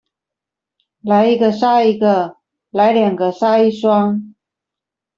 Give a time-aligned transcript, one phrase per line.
[1.03, 2.39] 來一個殺一個、
[2.71, 4.33] 來兩個殺一雙